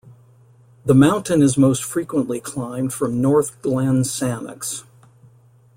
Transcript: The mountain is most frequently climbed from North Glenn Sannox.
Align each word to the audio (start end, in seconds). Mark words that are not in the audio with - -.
The 0.83 0.95
mountain 0.95 1.43
is 1.43 1.59
most 1.59 1.83
frequently 1.83 2.39
climbed 2.39 2.91
from 2.91 3.21
North 3.21 3.61
Glenn 3.61 4.01
Sannox. 4.03 4.83